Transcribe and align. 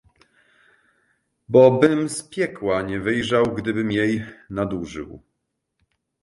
"Bo 1.49 1.71
bym 1.71 2.09
z 2.09 2.23
piekła 2.29 2.81
nie 2.81 2.99
wyjrzał, 2.99 3.43
gdybym 3.45 3.91
jej 3.91 4.25
nadużył." 4.49 5.21